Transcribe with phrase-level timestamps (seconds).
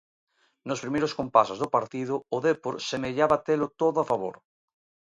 [0.67, 4.35] Nos primeiros compases do partido, o Depor semellaba telo todo a favor.